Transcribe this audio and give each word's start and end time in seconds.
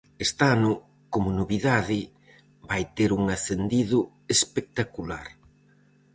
Este 0.25 0.43
ano, 0.55 0.73
como 1.13 1.29
novidade, 1.39 1.99
vai 2.69 2.83
ter 2.97 3.09
un 3.19 3.23
acendido 3.37 3.99
espectacular. 4.35 5.27